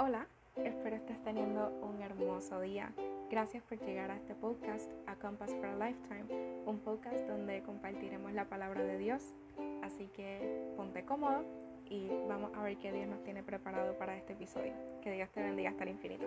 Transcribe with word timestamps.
Hola, 0.00 0.28
espero 0.54 0.94
estés 0.94 1.20
teniendo 1.24 1.76
un 1.82 2.00
hermoso 2.00 2.60
día. 2.60 2.92
Gracias 3.32 3.64
por 3.64 3.80
llegar 3.80 4.12
a 4.12 4.14
este 4.14 4.32
podcast, 4.36 4.88
A 5.08 5.16
Compass 5.16 5.52
for 5.56 5.66
a 5.66 5.74
Lifetime, 5.74 6.62
un 6.66 6.78
podcast 6.78 7.26
donde 7.26 7.64
compartiremos 7.64 8.32
la 8.32 8.44
palabra 8.44 8.84
de 8.84 8.96
Dios. 8.96 9.34
Así 9.82 10.06
que 10.14 10.72
ponte 10.76 11.04
cómodo 11.04 11.44
y 11.84 12.06
vamos 12.28 12.52
a 12.54 12.62
ver 12.62 12.78
qué 12.78 12.92
Dios 12.92 13.08
nos 13.08 13.24
tiene 13.24 13.42
preparado 13.42 13.98
para 13.98 14.16
este 14.16 14.34
episodio. 14.34 14.72
Que 15.02 15.10
Dios 15.10 15.28
te 15.30 15.42
bendiga 15.42 15.70
hasta 15.70 15.82
el 15.82 15.90
infinito. 15.90 16.26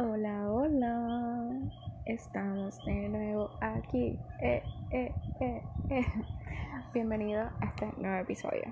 Hola, 0.00 0.50
hola. 0.50 1.48
Estamos 2.06 2.76
de 2.84 3.08
nuevo 3.08 3.50
aquí. 3.60 4.18
Eh, 4.42 4.64
eh, 4.90 5.14
eh, 5.40 5.62
eh. 5.90 6.04
Bienvenido 6.92 7.42
a 7.42 7.66
este 7.66 7.88
nuevo 7.98 8.16
episodio. 8.16 8.64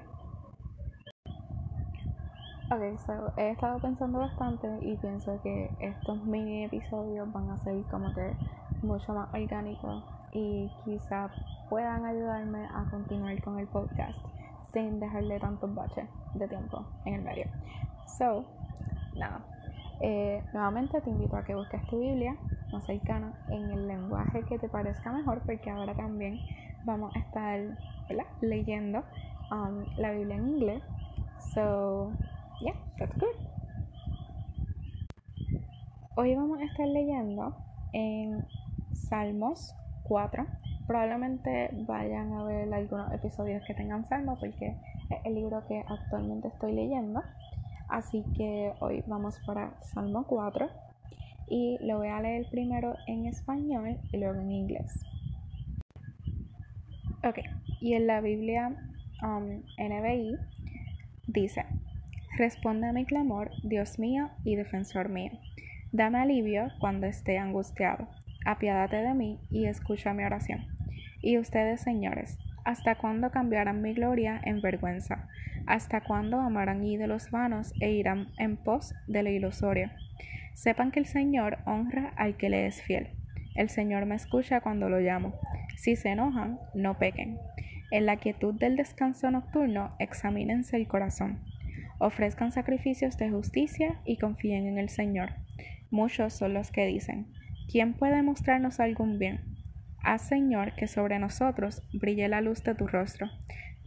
Ok, 2.68 2.98
so 3.06 3.32
he 3.36 3.50
estado 3.50 3.78
pensando 3.78 4.18
bastante 4.18 4.66
y 4.82 4.96
pienso 4.96 5.40
que 5.40 5.70
estos 5.78 6.24
mini 6.24 6.64
episodios 6.64 7.32
van 7.32 7.48
a 7.50 7.58
ser 7.58 7.80
como 7.84 8.12
que 8.14 8.34
mucho 8.82 9.14
más 9.14 9.32
orgánicos 9.32 10.02
y 10.32 10.68
quizá 10.84 11.30
puedan 11.70 12.04
ayudarme 12.06 12.66
a 12.66 12.90
continuar 12.90 13.40
con 13.40 13.60
el 13.60 13.68
podcast 13.68 14.18
sin 14.72 14.98
dejarle 14.98 15.38
tantos 15.38 15.72
baches 15.72 16.08
de 16.34 16.48
tiempo 16.48 16.84
en 17.04 17.14
el 17.14 17.22
medio. 17.22 17.46
So, 18.18 18.44
nada. 19.14 19.44
Eh, 20.00 20.42
nuevamente 20.52 21.00
te 21.00 21.10
invito 21.10 21.36
a 21.36 21.44
que 21.44 21.54
busques 21.54 21.86
tu 21.86 22.00
Biblia 22.00 22.36
más 22.72 22.84
cercana 22.84 23.32
en 23.48 23.70
el 23.70 23.86
lenguaje 23.86 24.42
que 24.42 24.58
te 24.58 24.68
parezca 24.68 25.12
mejor 25.12 25.40
porque 25.46 25.70
ahora 25.70 25.94
también 25.94 26.40
vamos 26.88 27.14
a 27.14 27.18
estar 27.18 27.60
leyendo 28.40 29.04
um, 29.50 29.84
la 29.98 30.10
Biblia 30.12 30.36
en 30.36 30.48
inglés. 30.48 30.82
So, 31.54 32.12
yeah, 32.60 32.74
that's 32.98 33.14
good. 33.18 33.36
Hoy 36.16 36.34
vamos 36.34 36.58
a 36.60 36.64
estar 36.64 36.88
leyendo 36.88 37.54
en 37.92 38.42
Salmos 38.94 39.74
4. 40.04 40.46
Probablemente 40.86 41.68
vayan 41.86 42.32
a 42.32 42.44
ver 42.44 42.72
algunos 42.72 43.12
episodios 43.12 43.62
que 43.66 43.74
tengan 43.74 44.06
Salmos 44.06 44.38
porque 44.38 44.74
es 45.10 45.18
el 45.24 45.34
libro 45.34 45.66
que 45.68 45.84
actualmente 45.86 46.48
estoy 46.48 46.72
leyendo. 46.72 47.22
Así 47.90 48.24
que 48.34 48.72
hoy 48.80 49.04
vamos 49.06 49.38
para 49.46 49.74
Salmo 49.82 50.24
4 50.26 50.68
y 51.48 51.78
lo 51.86 51.98
voy 51.98 52.08
a 52.08 52.20
leer 52.20 52.46
primero 52.50 52.96
en 53.06 53.26
español 53.26 53.98
y 54.10 54.16
luego 54.16 54.40
en 54.40 54.52
inglés. 54.52 55.07
Ok, 57.24 57.40
y 57.80 57.94
en 57.94 58.06
la 58.06 58.20
Biblia 58.20 58.76
um, 59.22 59.62
NBI 59.76 60.36
dice, 61.26 61.64
responde 62.36 62.86
a 62.86 62.92
mi 62.92 63.06
clamor, 63.06 63.50
Dios 63.64 63.98
mío 63.98 64.30
y 64.44 64.54
defensor 64.54 65.08
mío. 65.08 65.32
Dame 65.90 66.18
alivio 66.18 66.68
cuando 66.78 67.06
esté 67.08 67.36
angustiado. 67.38 68.08
Apiádate 68.46 68.98
de 68.98 69.14
mí 69.14 69.40
y 69.50 69.66
escucha 69.66 70.14
mi 70.14 70.22
oración. 70.22 70.66
Y 71.20 71.38
ustedes, 71.38 71.80
señores, 71.80 72.38
¿hasta 72.64 72.94
cuándo 72.94 73.32
cambiarán 73.32 73.82
mi 73.82 73.94
gloria 73.94 74.40
en 74.44 74.60
vergüenza? 74.60 75.26
¿Hasta 75.66 76.02
cuándo 76.02 76.40
amarán 76.40 76.84
ídolos 76.84 77.32
vanos 77.32 77.74
e 77.80 77.90
irán 77.90 78.28
en 78.38 78.56
pos 78.56 78.94
de 79.08 79.24
la 79.24 79.30
ilusorio? 79.30 79.90
Sepan 80.54 80.92
que 80.92 81.00
el 81.00 81.06
Señor 81.06 81.58
honra 81.66 82.12
al 82.16 82.36
que 82.36 82.48
le 82.48 82.66
es 82.66 82.80
fiel. 82.80 83.08
El 83.56 83.70
Señor 83.70 84.06
me 84.06 84.14
escucha 84.14 84.60
cuando 84.60 84.88
lo 84.88 85.00
llamo. 85.00 85.34
Si 85.78 85.94
se 85.94 86.08
enojan, 86.08 86.58
no 86.74 86.98
pequen. 86.98 87.38
En 87.92 88.04
la 88.04 88.16
quietud 88.16 88.52
del 88.52 88.74
descanso 88.74 89.30
nocturno, 89.30 89.94
examínense 90.00 90.76
el 90.76 90.88
corazón. 90.88 91.38
Ofrezcan 92.00 92.50
sacrificios 92.50 93.16
de 93.16 93.30
justicia 93.30 94.00
y 94.04 94.18
confíen 94.18 94.66
en 94.66 94.78
el 94.78 94.88
Señor. 94.88 95.34
Muchos 95.90 96.34
son 96.34 96.52
los 96.52 96.72
que 96.72 96.84
dicen, 96.84 97.32
¿quién 97.70 97.94
puede 97.94 98.24
mostrarnos 98.24 98.80
algún 98.80 99.20
bien? 99.20 99.40
Haz, 100.02 100.22
Señor, 100.22 100.74
que 100.74 100.88
sobre 100.88 101.20
nosotros 101.20 101.82
brille 101.92 102.26
la 102.26 102.40
luz 102.40 102.64
de 102.64 102.74
tu 102.74 102.88
rostro. 102.88 103.28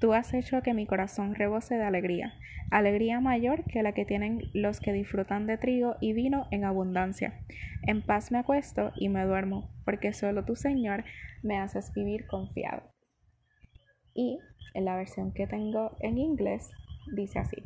Tú 0.01 0.13
has 0.13 0.34
hecho 0.34 0.63
que 0.63 0.73
mi 0.73 0.88
corazón 0.88 1.35
rebose 1.35 1.75
de 1.75 1.84
alegría, 1.84 2.34
alegría 2.72 3.19
mayor 3.19 3.66
que 3.66 3.84
la 3.84 3.91
que 3.91 4.03
tienen 4.03 4.50
los 4.51 4.79
que 4.79 4.94
disfrutan 4.94 5.45
de 5.45 5.59
trigo 5.59 5.95
y 6.01 6.13
vino 6.13 6.47
en 6.50 6.66
abundancia. 6.66 7.35
En 7.84 8.01
paz 8.01 8.31
me 8.31 8.40
acuesto 8.40 8.91
y 8.95 9.09
me 9.09 9.23
duermo, 9.25 9.69
porque 9.85 10.11
solo 10.11 10.44
tú, 10.44 10.56
Señor, 10.56 11.03
me 11.44 11.59
haces 11.59 11.94
vivir 11.94 12.25
confiado. 12.25 12.81
Y 14.16 14.40
en 14.73 14.85
la 14.85 14.95
versión 14.95 15.34
que 15.34 15.45
tengo 15.45 15.95
en 16.00 16.17
inglés 16.17 16.72
dice 17.16 17.38
así. 17.38 17.57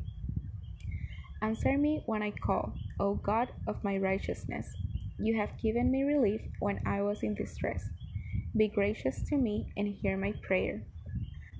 Answer 1.40 1.78
me 1.78 2.04
when 2.06 2.22
I 2.22 2.34
call, 2.34 2.74
O 3.00 3.16
God 3.16 3.48
of 3.66 3.82
my 3.86 3.98
righteousness. 3.98 4.76
You 5.20 5.40
have 5.40 5.54
given 5.62 5.90
me 5.90 6.04
relief 6.04 6.42
when 6.60 6.82
I 6.86 7.02
was 7.02 7.24
in 7.24 7.34
distress. 7.34 7.90
Be 8.54 8.68
gracious 8.68 9.24
to 9.30 9.38
me 9.38 9.72
and 9.78 9.88
hear 9.88 10.18
my 10.18 10.34
prayer. 10.46 10.86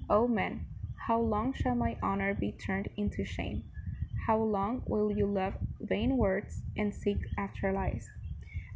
O 0.10 0.28
man, 0.28 0.66
how 1.08 1.20
long 1.20 1.54
shall 1.54 1.74
my 1.74 1.98
honor 2.04 2.34
be 2.34 2.52
turned 2.52 2.90
into 2.96 3.26
shame? 3.26 3.64
How 4.28 4.38
long 4.38 4.84
will 4.86 5.12
you 5.12 5.26
love 5.26 5.54
vain 5.80 6.18
words 6.18 6.62
and 6.78 6.94
seek 6.94 7.20
after 7.38 7.72
lies? 7.72 8.08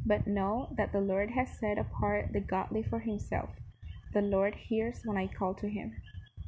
But 0.05 0.27
know 0.27 0.73
that 0.77 0.91
the 0.91 1.01
Lord 1.01 1.31
has 1.31 1.59
set 1.59 1.77
apart 1.77 2.33
the 2.33 2.39
godly 2.39 2.83
for 2.83 2.99
himself. 2.99 3.49
The 4.13 4.21
Lord 4.21 4.55
hears 4.55 5.01
when 5.05 5.17
I 5.17 5.27
call 5.27 5.53
to 5.55 5.69
him. 5.69 5.95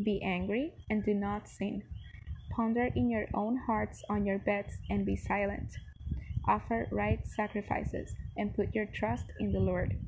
Be 0.04 0.22
angry 0.24 0.74
and 0.90 1.04
do 1.04 1.14
not 1.14 1.48
sin. 1.48 1.84
Ponder 2.50 2.90
in 2.96 3.10
your 3.10 3.28
own 3.34 3.58
hearts 3.58 4.04
on 4.10 4.26
your 4.26 4.40
beds 4.40 4.74
and 4.90 5.06
be 5.06 5.16
silent. 5.16 5.78
Offer 6.48 6.88
right 6.92 7.20
sacrifices 7.28 8.16
and 8.36 8.56
put 8.56 8.74
your 8.74 8.88
trust 8.88 9.26
in 9.40 9.52
the 9.52 9.60
Lord. 9.60 10.00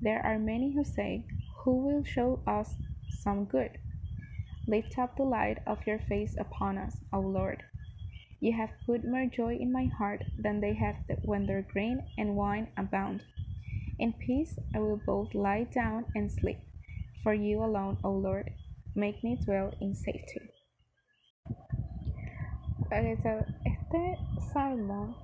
There 0.00 0.24
are 0.24 0.38
many 0.38 0.72
who 0.74 0.84
say, 0.84 1.24
Who 1.64 1.78
will 1.78 2.04
show 2.04 2.40
us 2.46 2.74
some 3.08 3.46
good? 3.46 3.78
Lift 4.72 4.98
up 4.98 5.18
the 5.18 5.22
light 5.22 5.58
of 5.66 5.86
your 5.86 5.98
face 5.98 6.34
upon 6.40 6.78
us, 6.78 6.96
O 7.12 7.20
Lord. 7.20 7.62
You 8.40 8.54
have 8.54 8.70
put 8.86 9.04
more 9.04 9.26
joy 9.26 9.56
in 9.60 9.70
my 9.70 9.84
heart 9.98 10.24
than 10.42 10.62
they 10.62 10.72
have 10.72 10.96
when 11.26 11.44
their 11.44 11.60
grain 11.60 12.02
and 12.16 12.36
wine 12.36 12.68
abound. 12.78 13.22
In 13.98 14.14
peace 14.14 14.58
I 14.74 14.78
will 14.78 14.96
both 14.96 15.34
lie 15.34 15.64
down 15.64 16.06
and 16.14 16.32
sleep. 16.32 16.58
For 17.22 17.34
you 17.34 17.62
alone, 17.62 17.98
O 18.02 18.12
Lord, 18.12 18.48
make 18.94 19.22
me 19.22 19.36
dwell 19.44 19.74
in 19.78 19.94
safety. 19.94 20.40
Este 22.90 24.16
salmo 24.54 25.14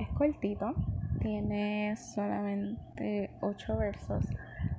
es 0.00 0.08
cortito, 0.16 0.74
tiene 1.20 1.94
solamente 1.96 3.28
ocho 3.42 3.76
versos, 3.76 4.24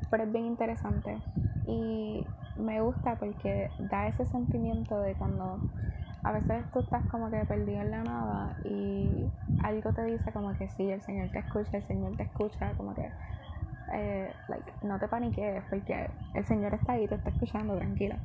pero 0.10 0.24
es 0.24 0.32
bien 0.32 0.48
interesante 0.48 1.22
y 1.68 2.26
me 2.57 2.81
gusta 2.81 3.16
porque 3.16 3.69
da 3.78 4.07
ese 4.07 4.25
sentimiento 4.25 5.00
de 5.00 5.16
cuando 5.16 5.62
a 6.23 6.31
veces 6.31 6.66
tú 6.73 6.79
estás 6.79 7.03
como 7.06 7.29
que 7.29 7.45
perdido 7.45 7.81
en 7.81 7.91
la 7.91 8.03
nada 8.03 8.56
y 8.63 9.29
algo 9.63 9.91
te 9.94 10.03
dice 10.03 10.31
como 10.31 10.53
que 10.57 10.68
sí, 10.69 10.90
el 10.90 11.01
Señor 11.01 11.29
te 11.29 11.40
escucha, 11.40 11.78
el 11.78 11.84
Señor 11.84 12.16
te 12.16 12.23
escucha, 12.23 12.73
como 12.75 12.94
que 12.94 13.09
eh, 13.94 14.34
like, 14.47 14.72
no 14.84 15.00
te 15.00 15.07
paniques 15.07 15.63
porque 15.69 16.09
el 16.34 16.45
Señor 16.45 16.73
está 16.73 16.94
ahí, 16.94 17.07
te 17.07 17.16
está 17.16 17.29
escuchando, 17.29 17.75
tranquilo. 17.78 18.16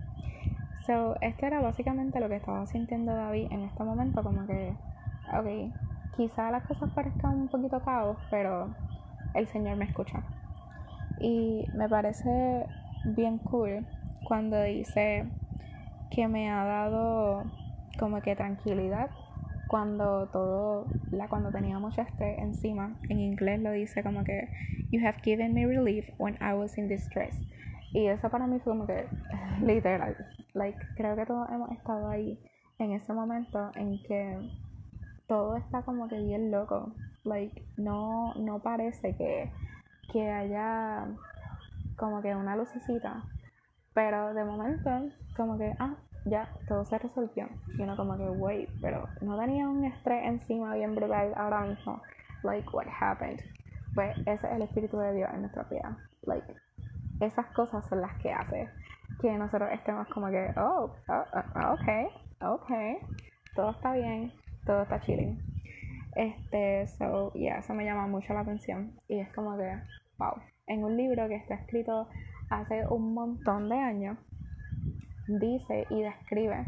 So, 0.87 1.17
este 1.21 1.47
era 1.47 1.61
básicamente 1.61 2.19
lo 2.19 2.29
que 2.29 2.37
estaba 2.37 2.67
sintiendo 2.67 3.15
David 3.15 3.47
en 3.53 3.63
este 3.63 3.85
momento, 3.85 4.23
como 4.23 4.47
que, 4.47 4.75
ok, 5.29 5.73
quizá 6.17 6.51
las 6.51 6.65
cosas 6.65 6.91
parezcan 6.91 7.33
un 7.33 7.49
poquito 7.49 7.81
caos, 7.85 8.17
pero 8.31 8.69
el 9.35 9.47
Señor 9.47 9.77
me 9.77 9.85
escucha. 9.85 10.23
Y 11.21 11.69
me 11.73 11.89
parece 11.89 12.67
bien 13.05 13.39
cool 13.39 13.87
cuando 14.33 14.63
dice 14.63 15.27
que 16.11 16.27
me 16.27 16.49
ha 16.51 16.65
dado 16.65 17.45
como 17.99 18.23
que 18.23 18.35
tranquilidad 18.35 19.11
cuando 19.69 20.27
todo, 20.29 20.87
la, 21.11 21.29
cuando 21.29 21.51
tenía 21.51 21.79
mucho 21.79 22.01
estrés 22.01 22.39
encima, 22.39 22.97
en 23.11 23.21
inglés 23.21 23.61
lo 23.61 23.73
dice 23.73 24.03
como 24.03 24.25
que 24.25 24.49
You 24.91 25.07
have 25.07 25.19
given 25.23 25.53
me 25.53 25.67
relief 25.67 26.09
when 26.17 26.39
I 26.41 26.55
was 26.55 26.79
in 26.79 26.89
distress. 26.89 27.39
Y 27.93 28.07
eso 28.07 28.31
para 28.31 28.47
mí 28.47 28.59
fue 28.61 28.73
como 28.73 28.87
que 28.87 29.05
literal, 29.61 30.17
like 30.55 30.79
creo 30.97 31.15
que 31.15 31.27
todos 31.27 31.51
hemos 31.51 31.71
estado 31.73 32.09
ahí 32.09 32.41
en 32.79 32.93
ese 32.93 33.13
momento 33.13 33.71
en 33.75 34.03
que 34.03 34.51
todo 35.27 35.57
está 35.57 35.83
como 35.83 36.09
que 36.09 36.19
bien 36.19 36.51
loco, 36.51 36.95
like 37.25 37.63
no 37.77 38.33
no 38.37 38.61
parece 38.61 39.15
que 39.15 39.53
que 40.11 40.31
haya 40.31 41.07
como 41.97 42.23
que 42.23 42.35
una 42.35 42.57
lucecita 42.57 43.27
pero 43.95 44.35
de 44.35 44.45
momento, 44.45 44.91
como 45.37 45.59
que, 45.59 45.75
ah, 45.79 45.95
ya, 46.25 46.49
todo 46.69 46.85
se 46.85 46.99
resolvió. 46.99 47.49
Y 47.77 47.83
uno 47.83 47.97
como 47.97 48.17
que, 48.17 48.29
wait, 48.29 48.69
pero 48.81 49.07
no 49.21 49.39
tenía 49.39 49.69
un 49.69 49.85
estrés 49.85 50.25
encima 50.27 50.75
bien 50.75 50.95
brutal 50.95 51.33
ahora 51.37 51.63
mismo. 51.63 52.01
Like, 52.43 52.69
what 52.73 52.87
happened? 53.01 53.41
Pues 53.95 54.17
ese 54.21 54.47
es 54.47 54.53
el 54.53 54.63
Espíritu 54.63 54.99
de 54.99 55.15
Dios 55.15 55.31
en 55.33 55.43
nuestra 55.43 55.65
vida. 55.65 55.97
Like, 56.23 56.55
esas 57.21 57.47
cosas 57.55 57.87
son 57.87 58.01
las 58.01 58.15
que 58.19 58.33
hace 58.33 58.69
que 59.21 59.31
nosotros 59.37 59.71
estemos 59.73 60.09
como 60.09 60.29
que, 60.31 60.53
oh, 60.57 60.91
oh, 61.09 61.25
oh 61.35 61.75
ok, 61.75 62.13
ok, 62.41 62.71
todo 63.55 63.71
está 63.71 63.93
bien, 63.93 64.33
todo 64.65 64.83
está 64.83 65.01
chilling. 65.01 65.39
Este, 66.17 66.87
so, 66.87 67.33
yeah, 67.35 67.59
eso 67.59 67.75
me 67.75 67.85
llama 67.85 68.07
mucho 68.07 68.33
la 68.35 68.41
atención. 68.41 68.93
Y 69.09 69.21
es 69.21 69.33
como 69.35 69.57
que, 69.57 69.79
wow, 70.19 70.35
en 70.67 70.85
un 70.85 70.97
libro 70.97 71.29
que 71.29 71.37
está 71.37 71.55
escrito 71.55 72.09
hace 72.53 72.87
un 72.89 73.15
montón 73.15 73.69
de 73.69 73.77
años, 73.77 74.19
dice 75.27 75.87
y 75.91 76.03
describe 76.03 76.67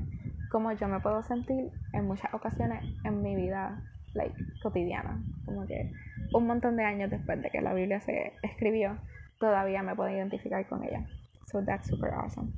cómo 0.50 0.72
yo 0.72 0.88
me 0.88 1.00
puedo 1.00 1.22
sentir 1.22 1.70
en 1.92 2.06
muchas 2.06 2.32
ocasiones 2.32 2.84
en 3.04 3.22
mi 3.22 3.34
vida 3.34 3.82
like, 4.14 4.34
cotidiana. 4.62 5.22
Como 5.44 5.66
que 5.66 5.92
un 6.32 6.46
montón 6.46 6.76
de 6.76 6.84
años 6.84 7.10
después 7.10 7.40
de 7.42 7.50
que 7.50 7.60
la 7.60 7.74
Biblia 7.74 8.00
se 8.00 8.32
escribió, 8.42 8.98
todavía 9.38 9.82
me 9.82 9.94
puedo 9.94 10.10
identificar 10.10 10.66
con 10.68 10.84
ella. 10.84 11.06
So 11.50 11.62
that's 11.64 11.86
super 11.88 12.10
awesome. 12.14 12.52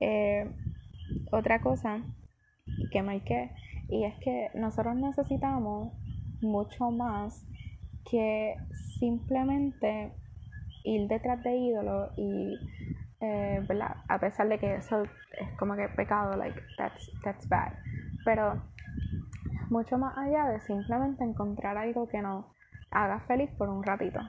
Eh, 0.00 0.50
otra 1.32 1.60
cosa 1.60 2.02
que 2.90 3.02
marqué, 3.02 3.52
y 3.88 4.04
es 4.04 4.14
que 4.20 4.50
nosotros 4.54 4.96
necesitamos 4.96 5.92
mucho 6.40 6.90
más 6.90 7.46
que 8.10 8.56
simplemente 8.98 10.12
ir 10.84 11.08
detrás 11.08 11.42
de 11.42 11.56
ídolos 11.56 12.12
y, 12.16 12.58
eh. 13.20 13.66
A 14.08 14.18
pesar 14.18 14.48
de 14.48 14.58
que 14.58 14.76
eso 14.76 15.02
es 15.02 15.58
como 15.58 15.74
que 15.74 15.88
pecado, 15.88 16.36
like, 16.36 16.60
that's, 16.76 17.10
that's 17.22 17.48
bad. 17.48 17.72
Pero 18.24 18.62
mucho 19.70 19.98
más 19.98 20.16
allá 20.16 20.46
de 20.48 20.60
simplemente 20.60 21.24
encontrar 21.24 21.76
algo 21.76 22.06
que 22.06 22.22
nos 22.22 22.44
haga 22.90 23.20
feliz 23.20 23.50
por 23.58 23.68
un 23.68 23.82
ratito. 23.82 24.20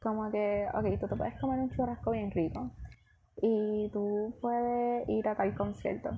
Como 0.00 0.30
que, 0.30 0.66
ok, 0.72 1.00
tú 1.00 1.08
te 1.08 1.16
puedes 1.16 1.34
comer 1.40 1.58
un 1.58 1.70
churrasco 1.70 2.12
bien 2.12 2.30
rico 2.30 2.70
y 3.40 3.90
tú 3.92 4.34
puedes 4.40 5.08
ir 5.08 5.28
a 5.28 5.34
tal 5.34 5.54
concierto, 5.54 6.10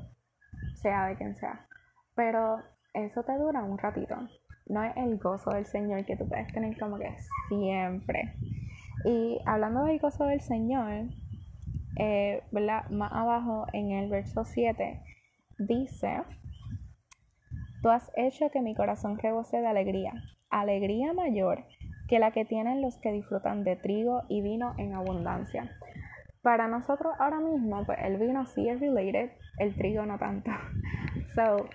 sea 0.75 1.07
de 1.07 1.17
quien 1.17 1.37
sea. 1.37 1.67
Pero 2.15 2.63
eso 2.95 3.23
te 3.23 3.37
dura 3.37 3.63
un 3.65 3.79
ratito. 3.79 4.17
No 4.67 4.85
es 4.85 4.97
el 4.97 5.19
gozo 5.19 5.51
del 5.51 5.67
Señor 5.67 6.05
que 6.05 6.17
tú 6.17 6.29
puedes 6.29 6.53
tener 6.53 6.79
como 6.79 6.99
que 6.99 7.13
siempre. 7.49 8.35
Y 9.05 9.39
hablando 9.47 9.85
del 9.85 9.99
gozo 9.99 10.25
del 10.25 10.41
Señor, 10.41 11.09
eh, 11.97 12.43
más 12.53 13.13
abajo 13.13 13.67
en 13.73 13.93
el 13.93 14.11
verso 14.11 14.45
7 14.45 15.03
dice, 15.59 16.23
tú 17.83 17.89
has 17.91 18.11
hecho 18.17 18.51
que 18.51 18.63
mi 18.63 18.75
corazón 18.75 19.19
rebose 19.19 19.61
de 19.61 19.67
alegría, 19.67 20.13
alegría 20.51 21.13
mayor 21.13 21.65
que 22.09 22.19
la 22.19 22.33
que 22.33 22.45
tienen 22.45 22.83
los 22.83 22.97
que 22.99 23.13
disfrutan 23.13 23.63
de 23.63 23.77
trigo 23.77 24.23
y 24.29 24.43
vino 24.43 24.75
en 24.79 24.95
abundancia. 24.95 25.71
Para 26.43 26.67
nosotros 26.67 27.15
ahora 27.19 27.39
mismo, 27.39 27.85
pues 27.87 27.99
el 28.03 28.19
vino 28.19 28.47
sí 28.47 28.69
es 28.69 28.81
related, 28.81 29.31
el 29.59 29.75
trigo 29.77 30.05
no 30.05 30.19
tanto. 30.19 30.51
So, 31.37 31.69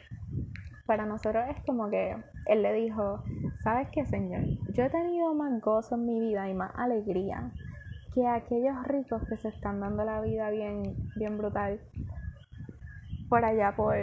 para 0.86 1.06
nosotros 1.06 1.46
es 1.50 1.64
como 1.66 1.90
que 1.90 2.14
él 2.48 2.62
le 2.62 2.74
dijo, 2.74 3.24
¿sabes 3.66 3.88
qué, 3.92 4.06
Señor? 4.06 4.44
Yo 4.76 4.84
he 4.84 4.90
tenido 4.92 5.34
más 5.34 5.60
gozo 5.60 5.96
en 5.96 6.06
mi 6.06 6.20
vida 6.20 6.48
y 6.48 6.54
más 6.54 6.72
alegría 6.76 7.52
que 8.14 8.28
aquellos 8.28 8.76
ricos 8.88 9.24
que 9.28 9.38
se 9.38 9.50
están 9.50 9.80
dando 9.80 10.06
la 10.06 10.22
vida 10.22 10.52
bien, 10.52 10.96
bien 11.16 11.36
brutal 11.36 11.82
por 13.28 13.44
allá 13.44 13.76
por 13.76 13.98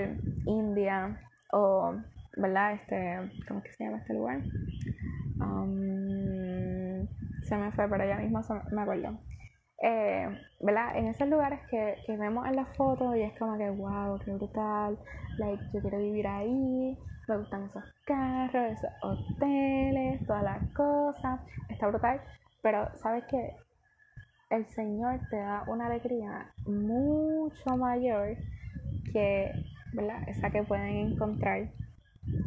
India 0.46 1.16
o, 1.52 1.94
¿verdad? 2.36 2.72
Este, 2.72 3.20
¿cómo 3.46 3.62
que 3.62 3.70
se 3.70 3.84
llama 3.84 3.98
este 3.98 4.14
lugar? 4.14 4.42
Um, 5.38 7.06
se 7.44 7.56
me 7.56 7.70
fue, 7.70 7.88
para 7.88 8.02
allá 8.02 8.16
mismo 8.16 8.40
me 8.72 8.82
acuerdo. 8.82 9.16
Eh. 9.82 10.28
En 10.94 11.08
esos 11.08 11.28
lugares 11.28 11.58
que, 11.68 11.96
que, 12.06 12.16
vemos 12.16 12.46
en 12.46 12.54
las 12.54 12.68
fotos 12.76 13.16
y 13.16 13.22
es 13.22 13.36
como 13.36 13.58
que, 13.58 13.68
wow, 13.68 14.16
qué 14.24 14.32
brutal, 14.32 14.96
like, 15.38 15.62
yo 15.74 15.80
quiero 15.80 15.98
vivir 15.98 16.26
ahí, 16.28 16.96
me 17.26 17.36
gustan 17.36 17.64
esos 17.64 17.82
carros, 18.04 18.72
esos 18.72 18.90
hoteles, 19.02 20.24
todas 20.24 20.44
las 20.44 20.72
cosas, 20.72 21.40
está 21.68 21.88
brutal, 21.88 22.20
pero 22.62 22.88
sabes 22.98 23.24
que 23.24 23.56
el 24.50 24.66
Señor 24.66 25.18
te 25.30 25.36
da 25.36 25.64
una 25.66 25.86
alegría 25.86 26.52
mucho 26.64 27.76
mayor 27.76 28.36
que, 29.12 29.50
¿verdad? 29.94 30.22
Esa 30.28 30.50
que 30.50 30.62
pueden 30.62 31.12
encontrar 31.12 31.70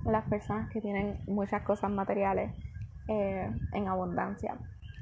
las 0.05 0.23
personas 0.29 0.69
que 0.71 0.79
tienen 0.79 1.19
muchas 1.27 1.63
cosas 1.63 1.91
materiales 1.91 2.53
eh, 3.09 3.51
en 3.73 3.87
abundancia 3.89 4.57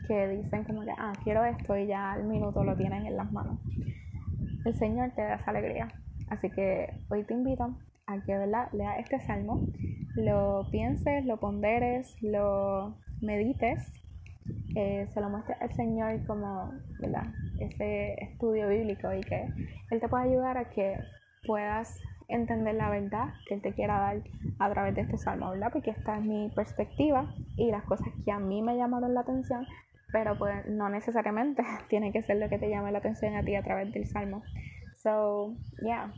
que 0.07 0.27
dicen 0.27 0.63
como 0.63 0.81
que, 0.81 0.91
ah, 0.91 1.13
quiero 1.23 1.43
esto 1.45 1.77
y 1.77 1.87
ya 1.87 2.13
al 2.13 2.23
minuto 2.25 2.63
lo 2.63 2.75
tienen 2.75 3.05
en 3.05 3.17
las 3.17 3.31
manos. 3.31 3.59
El 4.65 4.73
Señor 4.75 5.11
te 5.11 5.21
da 5.21 5.35
esa 5.35 5.51
alegría. 5.51 5.87
Así 6.29 6.49
que 6.49 6.93
hoy 7.09 7.23
te 7.23 7.33
invito 7.33 7.75
a 8.07 8.21
que 8.21 8.37
¿verdad? 8.37 8.69
lea 8.73 8.97
este 8.97 9.19
salmo, 9.19 9.67
lo 10.15 10.67
pienses, 10.71 11.25
lo 11.25 11.37
ponderes, 11.37 12.15
lo 12.21 12.95
medites, 13.21 13.93
eh, 14.75 15.07
se 15.13 15.21
lo 15.21 15.29
muestres 15.29 15.61
al 15.61 15.71
Señor 15.73 16.25
como 16.25 16.73
¿verdad? 16.99 17.27
ese 17.59 18.15
estudio 18.23 18.67
bíblico 18.67 19.13
y 19.13 19.21
que 19.21 19.49
Él 19.91 19.99
te 19.99 20.09
pueda 20.09 20.23
ayudar 20.23 20.57
a 20.57 20.69
que 20.69 20.97
puedas 21.45 21.99
entender 22.27 22.75
la 22.75 22.89
verdad 22.89 23.33
que 23.47 23.55
Él 23.55 23.61
te 23.61 23.73
quiera 23.73 23.99
dar 23.99 24.23
a 24.59 24.69
través 24.71 24.95
de 24.95 25.01
este 25.01 25.17
salmo, 25.17 25.51
¿verdad? 25.51 25.69
Porque 25.71 25.91
esta 25.91 26.17
es 26.17 26.23
mi 26.23 26.49
perspectiva 26.49 27.31
y 27.57 27.69
las 27.71 27.83
cosas 27.83 28.07
que 28.25 28.31
a 28.31 28.39
mí 28.39 28.61
me 28.61 28.75
llamaron 28.75 29.13
la 29.13 29.21
atención 29.21 29.65
pero 30.13 30.37
pues 30.37 30.65
no 30.67 30.87
necesariamente 30.87 31.63
tiene 31.89 32.13
que 32.13 32.23
ser 32.23 32.37
lo 32.37 32.47
que 32.47 32.59
te 32.59 32.69
llame 32.69 32.93
la 32.93 32.99
atención 32.99 33.35
a 33.35 33.43
ti 33.43 33.55
a 33.55 33.63
través 33.63 33.91
del 33.91 34.05
salmo. 34.05 34.43
So, 35.01 35.57
yeah, 35.83 36.13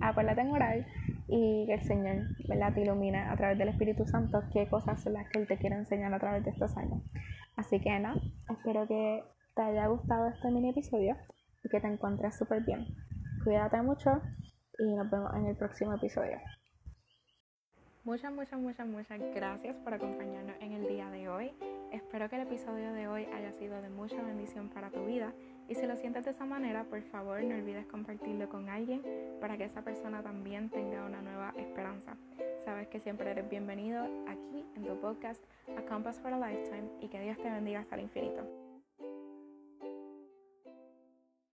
acuérdate 0.00 0.40
en 0.40 0.50
orar 0.50 0.86
y 1.28 1.66
que 1.66 1.74
el 1.74 1.82
Señor 1.82 2.26
te 2.74 2.80
ilumina 2.80 3.30
a 3.30 3.36
través 3.36 3.58
del 3.58 3.68
Espíritu 3.68 4.06
Santo 4.06 4.42
qué 4.52 4.66
cosas 4.66 5.00
son 5.02 5.12
las 5.12 5.28
que 5.28 5.38
Él 5.40 5.46
te 5.46 5.58
quiere 5.58 5.76
enseñar 5.76 6.12
a 6.12 6.18
través 6.18 6.42
de 6.42 6.50
estos 6.50 6.72
salmos. 6.72 7.04
Así 7.56 7.78
que 7.80 8.00
no, 8.00 8.14
espero 8.50 8.88
que 8.88 9.22
te 9.54 9.62
haya 9.62 9.86
gustado 9.86 10.28
este 10.28 10.50
mini 10.50 10.70
episodio 10.70 11.16
y 11.62 11.68
que 11.68 11.80
te 11.80 11.86
encuentres 11.86 12.36
súper 12.36 12.64
bien. 12.64 12.86
Cuídate 13.44 13.82
mucho 13.82 14.10
y 14.78 14.94
nos 14.96 15.10
vemos 15.10 15.30
en 15.36 15.46
el 15.46 15.56
próximo 15.56 15.94
episodio. 15.94 16.38
Muchas, 18.04 18.32
muchas, 18.32 18.58
muchas, 18.58 18.86
muchas 18.86 19.20
gracias 19.34 19.76
por 19.76 19.92
acompañarnos 19.92 20.56
en 20.60 20.72
el 20.72 20.86
día 20.88 21.10
de 21.10 21.28
hoy. 21.28 21.52
Espero 21.92 22.28
que 22.30 22.36
el 22.36 22.42
episodio 22.42 22.92
de 22.92 23.08
hoy 23.08 23.24
haya 23.34 23.52
sido 23.52 23.82
de 23.82 23.90
mucha 23.90 24.22
bendición 24.22 24.68
para 24.68 24.90
tu 24.90 25.04
vida 25.04 25.32
y 25.68 25.74
si 25.74 25.86
lo 25.86 25.96
sientes 25.96 26.24
de 26.24 26.30
esa 26.30 26.46
manera, 26.46 26.84
por 26.84 27.02
favor 27.02 27.42
no 27.42 27.54
olvides 27.54 27.86
compartirlo 27.86 28.48
con 28.48 28.68
alguien 28.70 29.02
para 29.40 29.58
que 29.58 29.64
esa 29.64 29.82
persona 29.82 30.22
también 30.22 30.70
tenga 30.70 31.04
una 31.04 31.20
nueva 31.20 31.52
esperanza. 31.58 32.16
Sabes 32.64 32.88
que 32.88 33.00
siempre 33.00 33.30
eres 33.30 33.48
bienvenido 33.50 34.04
aquí 34.26 34.64
en 34.76 34.84
tu 34.84 34.98
podcast 35.00 35.42
A 35.76 35.82
Compass 35.82 36.18
for 36.20 36.32
a 36.32 36.38
Lifetime 36.38 36.88
y 37.00 37.08
que 37.08 37.20
Dios 37.20 37.36
te 37.38 37.50
bendiga 37.50 37.80
hasta 37.80 37.96
el 37.96 38.02
infinito. 38.02 38.67